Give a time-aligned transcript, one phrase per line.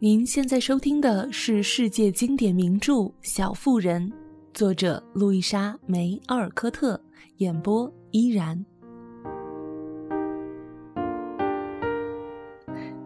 [0.00, 4.08] 您现在收听的是世界经典名著《小妇人》，
[4.54, 7.00] 作者路易莎·梅·奥尔科特，
[7.38, 8.64] 演播依然。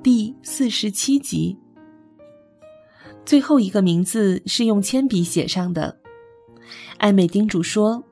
[0.02, 1.56] 第四十七集，
[3.24, 5.98] 最后一个名字是用铅笔写上的。
[6.98, 8.04] 艾美叮嘱说：“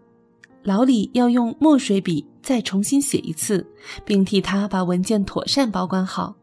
[0.65, 3.67] 老李要用墨水笔再重新写一次，
[4.07, 6.35] 并替他把文件妥善保管好。”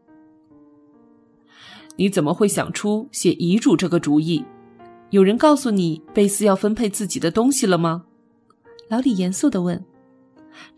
[1.98, 4.44] 你怎么会想出写遗嘱这个主意？
[5.10, 8.04] 有人告诉你贝斯要分配自己的东西了吗？
[8.88, 9.84] 老李严肃地问。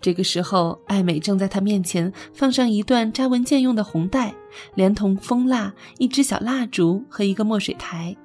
[0.00, 4.34] 这个时候，艾美正在他面前放上一段扎文件用的红带，
[4.74, 8.16] 连同蜂蜡、一支小蜡烛和一个墨水台。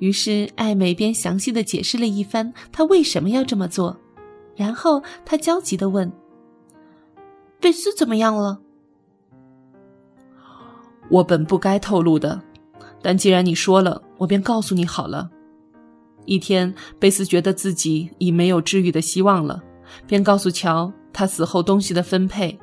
[0.00, 3.98] 于是，艾美边详细的解释了一番她为什么要这么做，
[4.54, 6.12] 然后她焦急地问
[7.58, 8.60] ：“贝斯怎么样了？”
[11.14, 12.42] 我本不该透露的，
[13.00, 15.30] 但既然你说了，我便告诉你好了。
[16.24, 19.62] 一天，贝斯觉得自己已没有治愈的希望了，
[20.08, 22.58] 便告诉乔他死后东西的分配。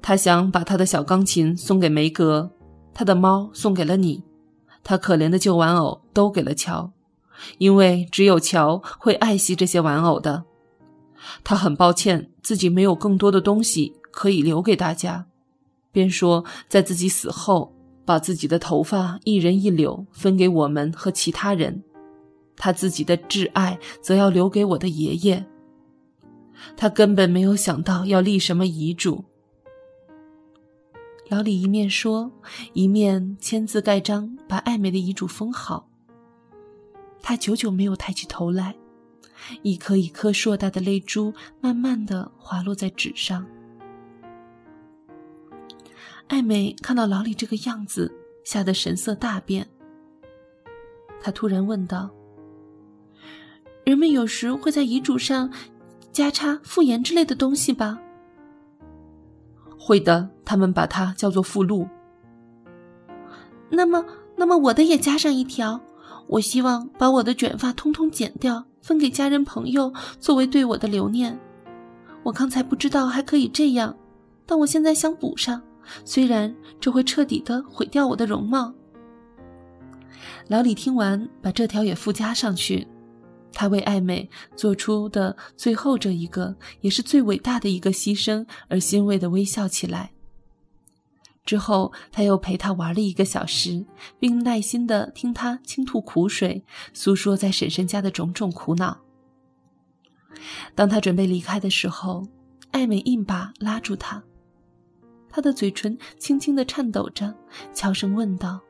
[0.00, 2.50] 他想把他的小钢琴送给梅格，
[2.94, 4.24] 他的猫送给了你，
[4.82, 6.90] 他可怜的旧玩偶都给了乔，
[7.58, 10.44] 因为只有乔会爱惜这些玩偶的。
[11.44, 15.26] 他很抱歉自己没有更多的东西可以留给大家。
[15.98, 21.82] 便说，在自己死后，把自己的头发一人一绺分给我们和其他人，
[22.56, 25.44] 他自己的挚爱则要留给我的爷爷。
[26.76, 29.24] 他根本没有想到要立什么遗嘱。
[31.28, 32.30] 老李一面说，
[32.74, 35.88] 一面签字盖章，把艾美的遗嘱封好。
[37.20, 38.76] 他久久没有抬起头来，
[39.62, 43.44] 一颗一颗硕大的泪珠慢慢的滑落在纸上。
[46.28, 48.12] 艾美看到老李这个样子，
[48.44, 49.66] 吓得神色大变。
[51.20, 52.10] 她突然问道
[53.84, 55.50] ：“人们有时会在遗嘱上
[56.12, 57.98] 加插附言之类的东西吧
[59.78, 61.88] ？”“会的，他们把它叫做附录。
[63.70, 64.04] ”“那么，
[64.36, 65.80] 那么我的也加上一条。
[66.26, 69.90] 我希望把我的卷发通通剪掉，分给家人朋友，
[70.20, 71.40] 作为对我的留念。
[72.22, 73.96] 我刚才不知道还可以这样，
[74.44, 75.62] 但我现在想补上。”
[76.04, 78.72] 虽然这会彻底的毁掉我的容貌，
[80.48, 82.86] 老李听完，把这条也附加上去。
[83.52, 90.12] 他为爱美做出的最后这一个，也是最伟大的一个牺牲，而欣慰的微笑起来。
[91.44, 93.84] 之后，他又陪她玩了一个小时，
[94.20, 96.62] 并耐心的听她倾吐苦水，
[96.92, 98.98] 诉说在婶婶家的种种苦恼。
[100.74, 102.28] 当他准备离开的时候，
[102.70, 104.22] 爱美一把拉住他。
[105.38, 107.32] 他的嘴唇轻轻的颤抖着，
[107.72, 108.60] 悄声问道：“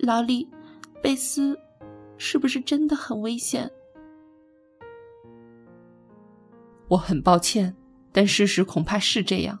[0.00, 0.48] 老李，
[1.02, 1.54] 贝斯，
[2.16, 3.70] 是不是真的很危险？”
[6.88, 7.76] 我很抱歉，
[8.12, 9.58] 但事实恐怕是这样。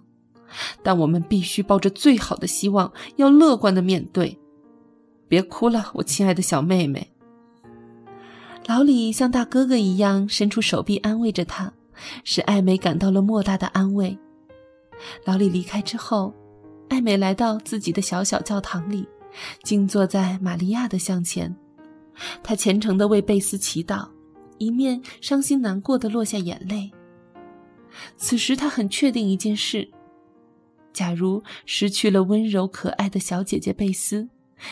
[0.82, 4.40] 但我们必须抱着最好的希望，要乐观的面对。
[5.28, 7.12] 别哭了，我亲爱的小妹妹。
[8.64, 11.70] 老李像大哥哥一样伸出手臂安慰着她，
[12.24, 14.18] 使艾美感到了莫大的安慰。
[15.24, 16.34] 老李离开之后，
[16.88, 19.06] 艾美来到自己的小小教堂里，
[19.62, 21.54] 静坐在玛利亚的像前。
[22.42, 24.08] 她虔诚地为贝斯祈祷，
[24.58, 26.90] 一面伤心难过的落下眼泪。
[28.16, 29.88] 此时，她很确定一件事：
[30.92, 34.28] 假如失去了温柔可爱的小姐姐贝斯，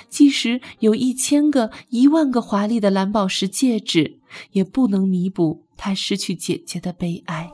[0.09, 4.19] 即使有一千个、一万个华丽的蓝宝石戒指，
[4.51, 7.49] 也不能弥补她失去姐姐的悲哀。